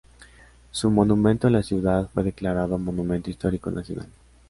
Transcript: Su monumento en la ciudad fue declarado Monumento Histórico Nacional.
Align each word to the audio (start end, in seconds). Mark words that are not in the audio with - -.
Su 0.71 0.89
monumento 0.89 1.45
en 1.45 1.53
la 1.53 1.61
ciudad 1.61 2.09
fue 2.11 2.23
declarado 2.23 2.79
Monumento 2.79 3.29
Histórico 3.29 3.69
Nacional. 3.69 4.07